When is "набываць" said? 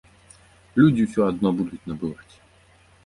1.93-2.35